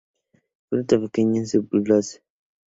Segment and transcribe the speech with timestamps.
[0.65, 2.17] Fruto pequeño, subgloboso.